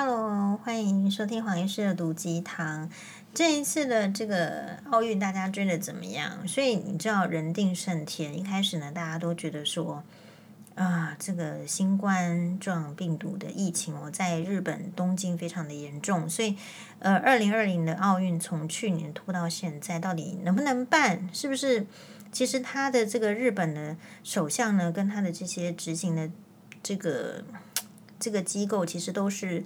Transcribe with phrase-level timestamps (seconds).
[0.00, 2.88] Hello，欢迎收听黄医师的毒鸡汤。
[3.34, 6.46] 这一次的这个奥运，大家追得怎么样？
[6.46, 10.04] 所以你知道人定胜天，一开始呢，大家都觉得说
[10.76, 16.56] 啊，这个新冠状病毒的疫情哦，在日本东京非常的严重，所以
[17.00, 21.28] 呃，二零二零的奥运从去年拖到现在，到底能不能办？
[21.32, 21.84] 是不是？
[22.30, 26.30] 其实他的这个日本的首相呢，跟他的这些执行的
[26.84, 27.42] 这个。
[28.18, 29.62] 这个机构其实都是，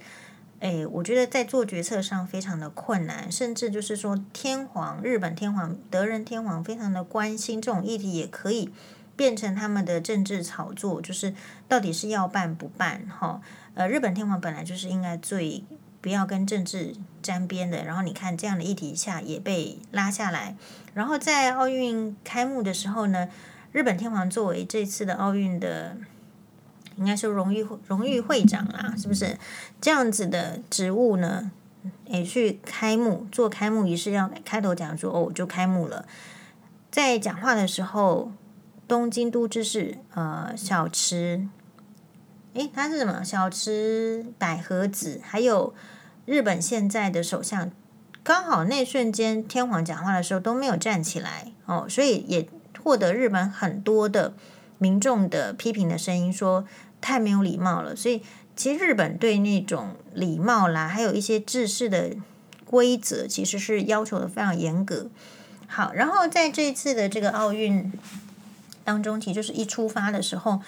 [0.59, 8.71] 哎，我觉得在做决策上非常的困难，甚至就是说，天皇日本天皇德仁天皇非常的关心这种议题，也可以
[9.15, 11.33] 变成他们的政治炒作，就是
[11.67, 13.05] 到底是要办不办？
[13.07, 13.41] 哈，
[13.73, 15.63] 呃，日本天皇本来就是应该最
[15.99, 20.55] 不要跟政治沾边的，然后你看这样的议题下也被拉下来，
[20.93, 23.27] 然后在奥运开幕的时候呢，
[23.71, 25.97] 日本天皇作为这次的奥运的。
[26.97, 29.37] 应该是荣誉荣誉会长啦，是不是
[29.81, 31.51] 这样子的职务呢？
[32.05, 36.05] 诶，去开幕做开幕仪式，要开头讲说哦，就开幕了。
[36.89, 38.31] 在讲话的时候，
[38.87, 41.47] 东京都知事呃小池，
[42.53, 43.21] 诶，他是什么？
[43.23, 45.73] 小池百合子，还有
[46.25, 47.69] 日本现在的首相，
[48.23, 52.47] 刚好那瞬间天皇讲话的时候都没有站起来哦，所以也
[52.81, 54.33] 获得日本很多的。
[54.83, 56.65] 民众的批评的声音说
[56.99, 58.21] 太没有礼貌了，所以
[58.53, 62.11] 其实日本对那种礼貌啦，还有一些制式的
[62.65, 65.07] 规则，其实是要求的非常严格。
[65.67, 67.93] 好，然后在这一次的这个奥运
[68.83, 70.61] 当中，其实就是一出发的时候，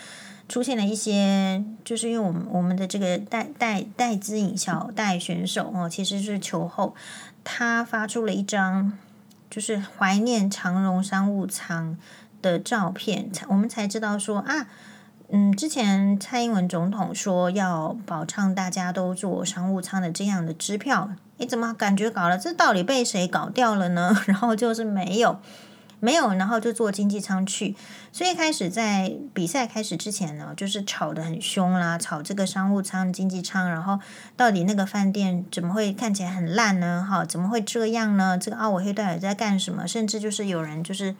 [0.47, 6.95] 出现了一些，就是因为我们我们的这个戴戴戴资颖小戴选手哦，其实是球后，
[7.43, 8.97] 他发出了一张
[9.49, 11.97] 就是怀念长荣商务舱。
[12.45, 14.67] 的照片，才我们才知道说啊，
[15.31, 22.37] 嗯，之前蔡英文总统说要保障大家都坐商务舱的这样的支票，你怎么感觉搞了？
[22.37, 24.15] 这到底被谁搞掉了呢？
[24.27, 25.39] 然后就是没有，
[25.99, 27.75] 没有，然后就坐经济舱去。
[28.11, 33.99] 所以开始在比赛开始之前呢，就是吵得很凶啦，吵这个商务舱、经济舱，然后
[34.37, 37.03] 到底那个饭店怎么会看起来很烂呢？
[37.09, 38.37] 哈，怎么会这样呢？
[38.37, 39.87] 这个奥委会到底在干什么？
[39.87, 41.15] 甚至就是有人就是。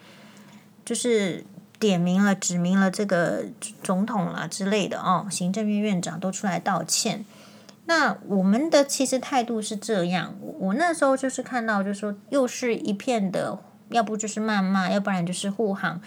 [0.86, 1.44] 就是
[1.80, 3.44] 点名了、指明了这个
[3.84, 7.26] 总统啦之类的哦，行政院院长都出来道歉。
[7.88, 13.60] 那我们的其实态度是这样，我那时候就是看到，就是说又是一片的，
[13.90, 16.02] 要不就是谩骂，要不然就是护航，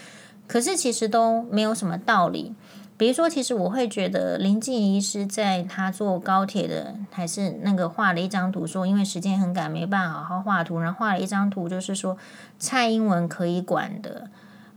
[0.46, 2.54] 可是其实都没有什么道理。
[2.96, 12.18] 比如说，其实我会觉得林静仪是在他坐高铁的，还是那个画了一张图，说因为时间很赶，没办法好好画图，然后画了一张图，就是说
[12.58, 14.28] 蔡英文可以管的。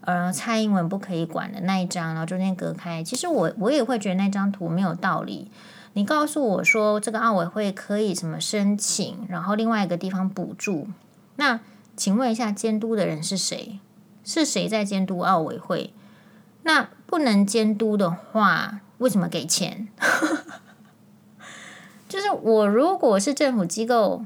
[0.02, 3.04] 呃，蔡英文不可以管的那一张，然后中间隔开。
[3.04, 5.52] 其实我我也会觉得那张图没有道理。
[5.94, 10.88] 你告诉我说这个奥委会可以什么申请，然后另外一个地方补助。
[11.36, 11.60] 那
[11.96, 13.80] 请问一下，监督的人是谁？
[14.24, 15.94] 是谁在监督奥委会？
[16.64, 19.90] 那不能监督的话，为什么给钱？
[22.08, 24.26] 就是我如果是政府机构，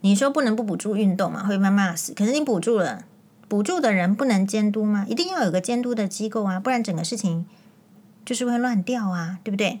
[0.00, 2.12] 你说不能不补助运动嘛，会被骂死。
[2.12, 3.04] 可是你补助了。
[3.50, 5.04] 补助的人不能监督吗？
[5.08, 7.44] 一定要有个监督的机构啊，不然整个事情
[8.24, 9.80] 就是会乱掉啊，对不对？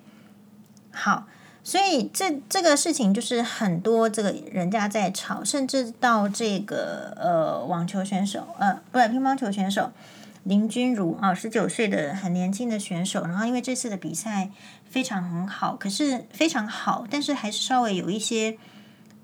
[0.90, 1.28] 好，
[1.62, 9.92] 所以这这个事情就是很多这个人家在吵，甚至到这个呃网球选手呃不是乒乓球选手
[10.42, 14.50] 林君如啊，十九岁的很年轻的选手，然后因为这次的比赛
[14.90, 18.58] 非常很好，可是非常好，但是还是稍微有一些。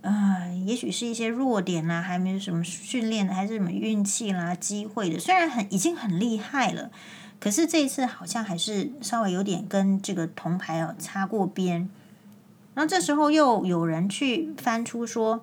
[0.06, 5.18] 啊、也许是一些弱点啦，还没有什么训练的，还是什么运气啦、机会的。
[5.18, 6.92] 虽然很已经很厉害了，
[7.40, 11.88] 可是这一次好像还是稍微有点跟这个铜牌哦擦过边。
[12.74, 15.42] 然后这时候又有人去翻出说，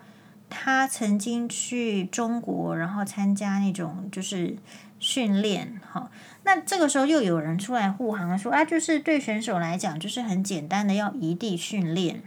[0.49, 4.55] 他曾经去中国，然后参加那种就是
[4.99, 5.81] 训练。
[5.91, 6.09] 哈，
[6.43, 12.21] 那这个时候又有人出来护航说啊，就是对选手来讲，就是很简单的要异地训练。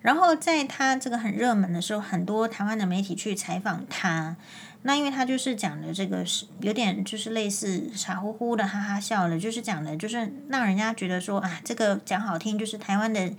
[0.00, 4.36] 然后在他这个很热门的时候，很多台湾的媒体去采访他。
[4.82, 13.30] 那因为他就是讲的这个是有点就是类似傻乎乎的哈哈笑的，就是讲的就是让人家觉得说啊，这个讲好听就是台湾的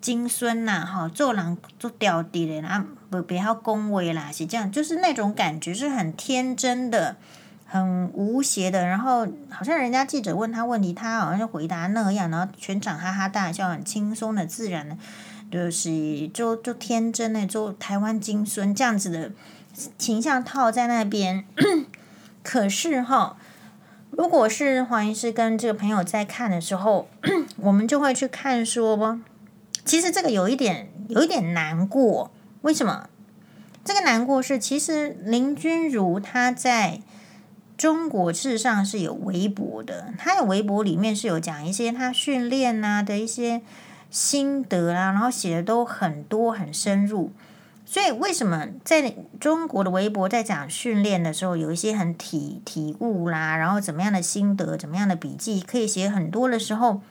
[0.00, 7.16] 金孙呐，哈，做人做屌的嘞，啊不不要恭维啦，是这样，就是那种感觉是很天真的、
[7.66, 8.86] 很无邪的。
[8.86, 14.96] 然后好像人家记者问他问题，他好像就回答那样，然后全场哈哈大笑，很轻松的、自然的。
[15.50, 19.32] 就是就就天真的，就台湾金孙这样子的
[19.98, 21.44] 形象套在那边。
[22.42, 23.36] 可是哈，
[24.10, 27.08] 如果是黄医师跟这个朋友在看的时候，
[27.56, 29.20] 我们就会去看说，
[29.84, 32.30] 其实这个有一点有一点难过，
[32.62, 33.08] 为什么？
[33.84, 37.00] 这个难过是，其实林君如她在
[37.76, 43.62] 中国事实上是有微博的，她有微博里面是有讲一些她训练啊的一些
[44.14, 47.32] 心得啊，然后写的都很多很深入。
[47.84, 57.02] 所以为什么在中国的微博在讲训练的时候，有一些很体体悟啦，然后怎么样的心得，怎么样的笔记可以写很多的时候，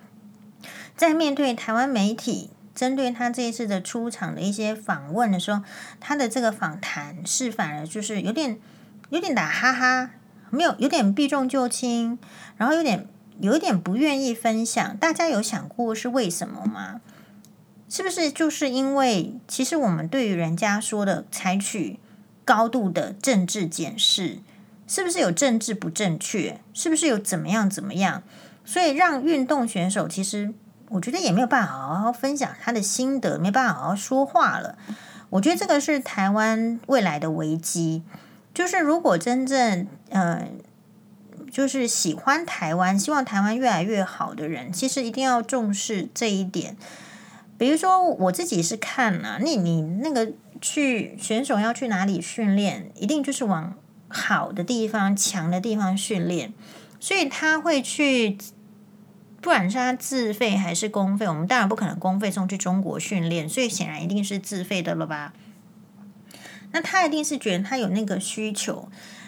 [0.95, 2.51] 在面对台湾媒体。
[2.75, 5.61] 针对他这一次的出场的一些访问的时候，
[6.00, 8.57] 他的这个访谈是反而就是有点
[9.09, 10.09] 有点打哈哈，
[10.50, 12.17] 没有有点避重就轻，
[12.57, 13.07] 然后有点
[13.39, 14.97] 有一点不愿意分享。
[14.97, 17.01] 大家有想过是为什么吗？
[17.89, 22.00] 是不是就是因为其实我们对于人家说的采取
[22.44, 24.39] 高度的政治检视，
[24.88, 26.59] 是不是有政治不正确？
[26.74, 28.24] 是不是有怎么样怎么样？
[28.65, 30.53] 所以让运动选手其实。
[30.89, 34.77] 我觉得也没有办法好好分享他的心得，没办法好好说话了。
[35.31, 38.03] 我觉得这个是台湾未来的危机。
[38.53, 40.47] 就是如果真正呃，
[41.53, 46.75] 就是喜欢台湾、希望台湾越来越好的人，其实一定要重视这一点。
[47.59, 53.75] 比如说我自己是看了，你你那个去选手要去哪里训练，一定就是往
[54.07, 56.51] 好的地方、强的地方训练，
[57.00, 58.35] 所以他会去。
[59.39, 65.33] 不管是他自费还是公费，我们当然不可能公费送去中国训练，所以显然一定是自费的了吧？
[66.71, 68.88] 那他一定是觉得他有那个需求，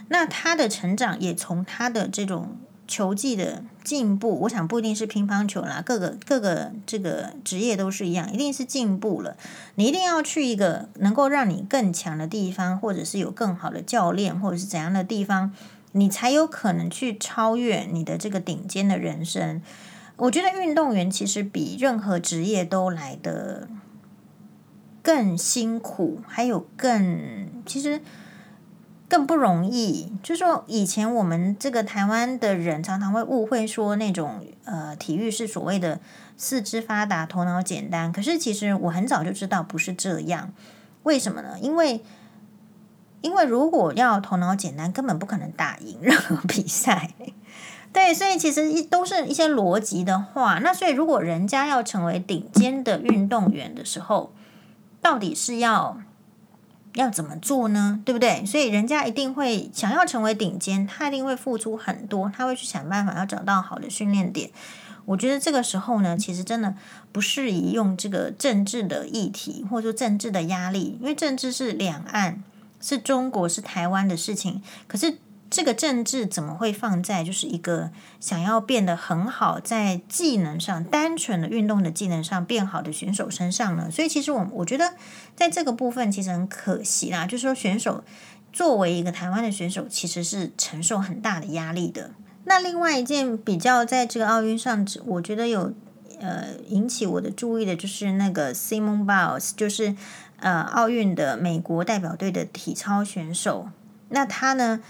[0.10, 2.58] 那他的成长也从他的这种
[2.88, 9.36] 球技的进步，我想不一定是乒乓球啦，各个各个这个职业都是一样，一定是进步了。
[9.76, 15.52] 你一定要去一个能够让你更强的地方，或者是有更好的教练，或者是怎样的地方，
[15.94, 19.62] 你才有可能去超越你的这个顶尖的人生。
[20.18, 23.68] 我觉得运动员其实比任何职业都来得
[25.02, 28.00] 更辛苦，还有更其实
[29.08, 30.12] 更不容易。
[30.24, 36.00] 就是说，以前我们这个台湾的人常常会误会说那种呃体育是所谓的
[36.38, 38.12] 四肢发达、头脑简单。
[38.12, 40.52] 可是其实我很早就知道不是这样。
[41.04, 41.58] 为什么呢？
[41.62, 42.04] 因为
[43.22, 47.12] 因为如果要头脑简单，根本不可能打赢任何比赛。
[47.94, 50.60] 对，所以其实一都是一些逻辑的话。
[50.60, 54.34] 那所以，如果人家要成为顶尖的运动员的时候，
[55.02, 55.98] 到底是要
[56.96, 58.02] 要怎么做呢？
[58.04, 58.46] 对不对？
[58.46, 64.50] 所以人家一定会想要成为顶尖，他一定会付出很多，他会去想办法要找到好的训练点。
[65.06, 66.74] 我觉得这个时候呢，其实真的
[67.12, 72.44] 不适宜用这个政治的议题，或者说政治的压力，因为政治是两岸，
[72.82, 74.62] 是中国，是台湾的事情。
[74.88, 75.20] 可是。
[75.48, 83.90] 这个政治怎么会放在就是一个想要变得很好，在技能上单纯的运动的技能上变好的选手身上呢？
[83.92, 84.96] 所以其实我我觉得
[85.36, 88.04] 在这个部分其实很可惜啦，就是说选手
[88.52, 92.12] 作为一个台湾的选手，其实是承受很大的压力的。
[92.46, 95.72] 那另外一件比较在这个奥运上，我觉得有
[96.20, 99.96] 呃引起我的注意的就是那个 Simon Biles，就是
[100.40, 103.70] 呃奥运的美国代表队的体操选手，
[104.10, 104.82] 那他呢？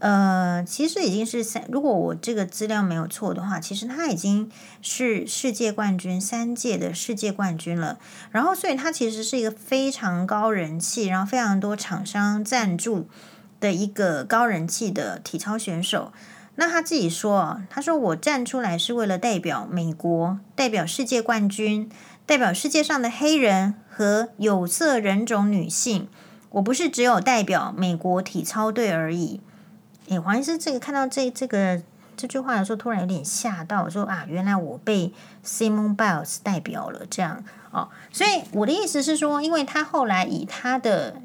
[0.00, 4.50] 呃，其实已经是三，如果我这个资料没有错的话，其实他已经
[4.80, 7.98] 是世界冠军，三届的世界冠军了。
[8.30, 13.08] 然后，所以他其实是一个非常高人气，然后非常多厂商赞助
[13.60, 16.12] 的一个高人气的体操选手。
[16.56, 21.90] 那他自己说，他说我站出来是为了代表美国，代表世界冠军，
[22.24, 26.08] 代表世界上的黑人和有色人种女性。
[26.52, 29.40] 我不是只有代表美国体操队而已。
[30.10, 31.80] 诶，黄医师，这个看到这这个
[32.16, 35.12] 这句话的时候，突然有点吓到，说啊，原来我被
[35.44, 37.88] Simon Biles 代表了，这样哦。
[38.10, 41.22] 所以我的意思是说，因为他后来以他的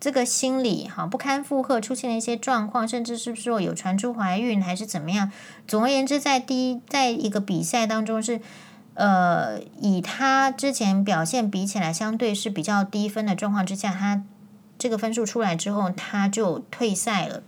[0.00, 5.30] 这个心理哈不堪负荷，出现了一些状况，甚至是说有传出怀孕还是怎么样。
[5.68, 8.40] 总而言之，在第一在一个比赛当中是
[8.94, 14.22] 呃，以他之前表现比起来，相对是比较低分的状况之下，他
[14.78, 17.42] 这个分数出来之后，他就退赛了。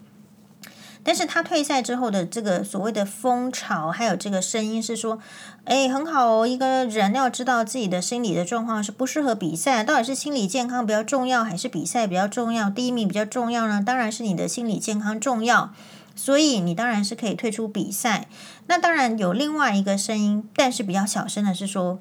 [1.04, 5.18] 但是他退赛之后的这个所谓的风潮，还有这个声音是说，
[5.64, 12.70] 哎，很好哦，一个人要知道自己的心理的状况是不适合比赛，到底是心理健康比较重要，还是比赛比较重要？
[12.70, 13.82] 第一名比较重要呢？
[13.84, 15.74] 当然是你的心理健康重要，
[16.16, 18.26] 所以你当然是可以退出比赛。
[18.68, 21.98] 那当然有另外一个声音，但是比较小声的是说，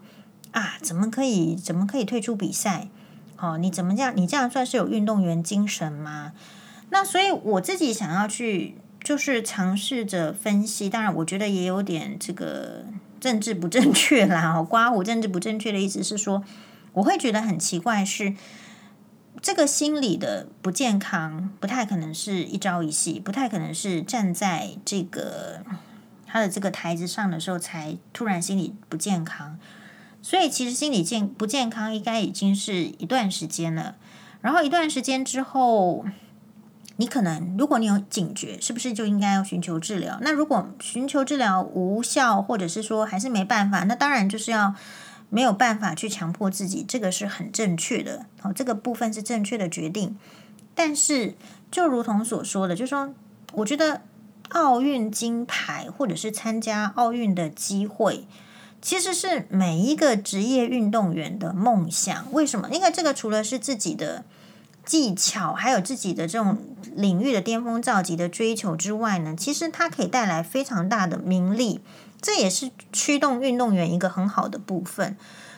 [0.51, 2.87] 啊，怎么可以，怎么可以退出比赛？
[3.37, 4.13] 哦，你怎么这样？
[4.15, 6.31] 你这样算是有运动员精神吗？
[6.89, 8.77] 那所以我自己想要去。
[9.03, 12.85] 就是尝试着分析，当然，我觉得也有点这个
[13.19, 14.61] 政治不正确啦。
[14.67, 16.43] 刮胡政治不正确的意思是说，
[16.93, 18.33] 我会觉得很奇怪是
[19.41, 25.63] 这个心理的不健康，不太可能是一朝一夕，不太可能是站在这个
[26.25, 29.59] 他的这个台子上的时候才突然心理不健康。
[30.21, 33.97] 所以其实心理健不健康应该已经是一段时间了，
[34.39, 36.05] 然后一段时间之后，
[36.97, 40.19] 你可能如果你有警觉，是不是就应该要寻求治疗？
[40.21, 44.75] 那如果寻求治疗无效，或者是说还是没办法，那当然就是要
[45.29, 48.27] 没有办法去强迫自己，这个是很正确的。
[48.39, 50.15] 好，这个部分是正确的决定。
[50.75, 51.35] 但是
[51.71, 53.13] 就如同所说的，就说，
[53.53, 54.01] 我觉得
[54.49, 58.27] 奥运金牌或者是参加奥运的机会。
[58.81, 62.27] 其实是每一个职业运动员的梦想。
[62.33, 62.69] 为什么？
[62.69, 64.25] 因为这个除了是自己的
[64.85, 66.57] 技巧，还有自己的这种
[66.95, 71.79] 领域的巅峰造极的追求之外呢，其实它可以带来非常大的名利，
[72.21, 75.15] 这也是驱动运动员一个很好的部分。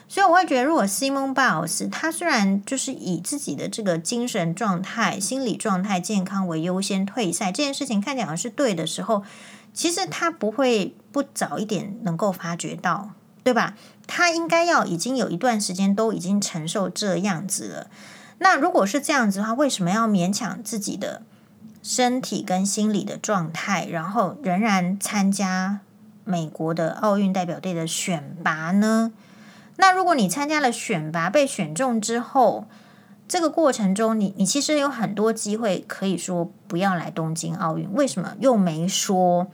[0.08, 9.24] 所以我会觉得，如果 Simon Biles 他虽然就是以自己的这个精神状态、心理状态健康为优先退赛，这件事情看起来好像是对的时候。
[9.74, 13.10] 其实他不会不早一点能够发觉到，
[13.44, 13.74] 对吧？
[14.06, 17.90] 他应该要已经有一段时间都已经承受这样子了。
[18.38, 21.22] 那如果是这样子的话，为什么要勉强自己的
[21.82, 25.80] 身体跟心理的状态，然后仍然参加
[26.24, 29.12] 美国的奥运代表队的选拔呢？
[29.76, 32.66] 那如果你参加了选拔，被选中之后，
[33.28, 39.48] 这个过程中你，你其实有很多机会可以说不要来东京奥运，为什么又没说？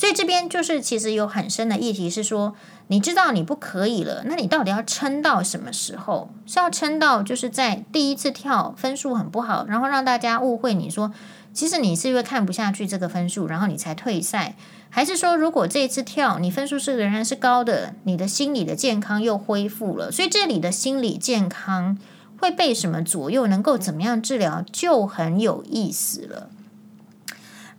[0.00, 2.54] 所以这边就是其实有很深的议题是说，
[2.86, 6.30] 你知道你不可以了，那你到底要撑到什么时候？
[6.46, 11.12] 是要撑到就是在第一次跳分数很不好，然后让大家误会你说，
[11.52, 14.56] 其实你是因为看不下去这个分数，然后你才退赛，
[14.88, 20.10] 还是说如果这一次跳你分数是仍然是高的，你的心理的健康又恢复了？
[20.10, 21.98] 所以这里的心理健康
[22.38, 23.46] 会被什么左右？
[23.46, 26.48] 能够怎么样治疗就很有意思了。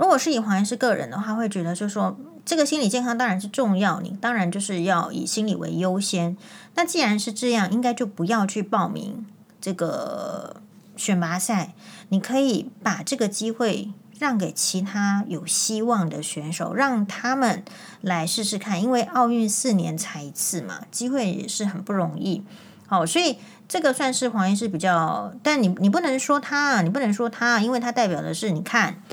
[0.02, 6.36] 如果是以黄医师个人的话，会觉得就是说，这个心理健康当然是重要，你当然就是要以心理为优先。
[6.74, 9.24] 那既然是这样，应该就不要去报名
[9.62, 10.56] 这个
[10.98, 11.76] 选拔赛，
[12.10, 17.64] 你可以把这个机会让给其他有希望的选手，让他们
[18.02, 18.82] 来试试看。
[18.82, 22.44] 因为奥运四年才一次嘛，机会也是很不容易。
[22.88, 29.04] 好，所以这个算是黄医师比较，但你你不能说他，你不能说他，因为他代表的是你看。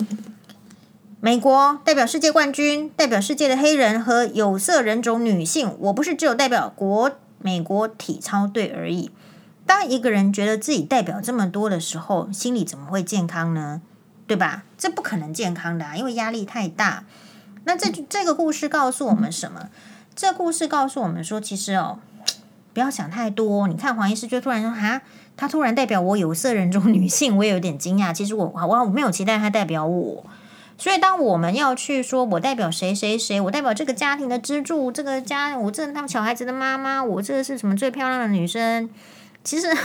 [1.20, 5.74] 美国代表世界冠军，代表世界的黑人和有色人种女性。
[5.80, 7.10] 我不是只有代表国
[7.40, 9.10] 美国体操队而已。
[9.66, 13.82] 当一个人觉得自己代表这么多的时候，心里怎么会健康呢？
[14.28, 14.62] 对吧？
[14.78, 17.02] 这不可能健康的啊，因为压力太大。
[17.64, 19.70] 那这这个故事告诉我们什么？
[20.14, 21.98] 这故事告诉我们说，其实哦，
[22.72, 23.66] 不要想太多。
[23.66, 25.02] 你看黄医师就突然说哈，
[25.36, 28.14] 他突然代表我有色人种女性，我也有点惊讶。
[28.14, 30.24] 其实我我我没有期待他代表我。
[30.80, 38.88] 所以，当我们要去说，我代表谁谁谁，我代表这个家庭的支柱，这个家，我这他们小孩子的妈妈，我这个是什么最漂亮的女生？
[39.42, 39.76] 其实，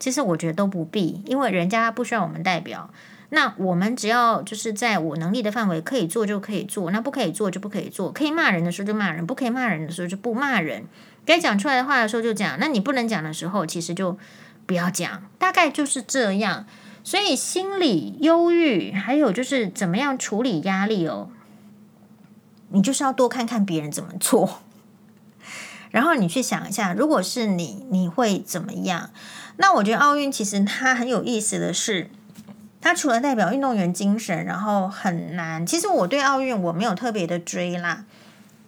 [0.00, 2.90] 其实我觉得都不必，因为人家不需要我们代表。
[3.28, 8.10] 那我们只要就是在我能力的范围可以做就可以做，那不可以做就不可以做。
[8.10, 10.84] 可以骂人的时候就骂人，不可以骂人的时候就不骂人。
[11.24, 14.18] 该讲出来的话的时候就讲，那你不能讲的时候，其实就
[14.64, 15.22] 不要讲。
[15.38, 16.66] 大概就是这样。
[17.06, 21.28] 所以心理忧郁，还有就是怎么样处理压力哦，
[22.70, 24.58] 你就是要多看看别人怎么做，
[25.92, 29.10] 然后你去想一下，如果是你，你会怎么样？
[29.58, 32.10] 那我觉得奥运其实它很有意思的是，
[32.80, 35.64] 它除了代表运动员精神，然后很难。
[35.64, 38.04] 其实我对奥运我没有特别的追啦，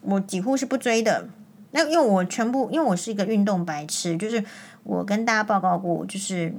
[0.03, 1.29] 我几乎是不追的。
[1.73, 4.45] 那因为我全部，因为我是一个运动白痴，就是
[4.85, 6.55] 我跟大家报告过，就是。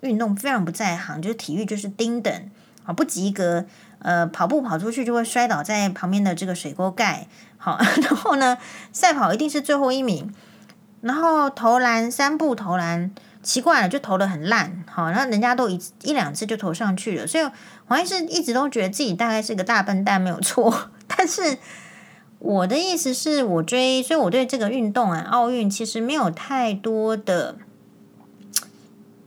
[0.00, 2.50] 运动非常不在行，就是体育就是丁等
[2.84, 3.64] 啊，不及格。
[4.02, 7.26] 呃，跑步跑出去就会摔倒在旁边的这个水沟盖。
[7.58, 8.56] 好， 然后呢，
[8.92, 10.32] 赛跑一定是最后一名。
[11.02, 13.10] 然后投篮三步投篮，
[13.42, 14.84] 奇怪了，就投得很烂。
[14.90, 17.26] 好，然后人家都一一两次就投上去了。
[17.26, 17.46] 所以
[17.84, 20.90] 黄医师一直都觉得自己大概是个大笨蛋，没有错。
[21.06, 21.58] 但是
[22.38, 27.56] 我的意思是我追，所以我对这个运动啊，奥运其实没有太多的。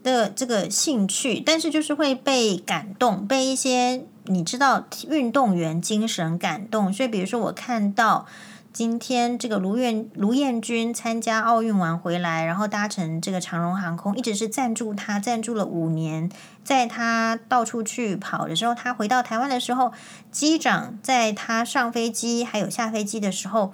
[0.03, 6.91] 的这个兴趣，但是就是会被感动，被一些你知道运动员精神感动。
[6.91, 8.25] 所以，比如说我看到
[8.73, 16.29] 今天这个卢彦卢彦君参加奥运完回来，然后搭乘这个长荣航空，一直是赞助他，赞助了五年。
[16.63, 19.91] 在他到处去跑的时候，他回到台湾的时候，
[20.31, 23.73] 机长在他上飞机还有下飞机的时候，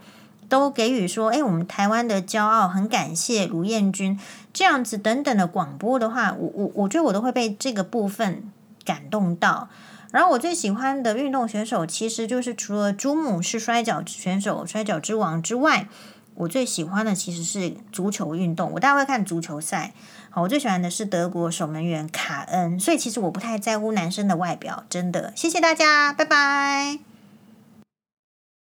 [0.50, 4.20] 都给予说，哎，我们台湾的骄傲，很感谢卢彦君
[4.52, 8.44] 这样子等等的广播的话，我我我觉得我都会被这个部分
[8.84, 9.70] 感动到。
[10.12, 15.88] 然后我最喜欢的运动选手，其实就是除了猪母是摔跤选手、摔跤之王之外，
[16.34, 18.72] 我最喜欢的其实是足球运动。
[18.74, 19.94] 我大概会看足球赛。
[20.32, 22.80] 好，我最喜欢的是德国守门员卡恩。
[22.80, 25.32] 所以其实我不太在乎男生的外表，真的。
[25.36, 27.09] 谢谢大家，拜拜。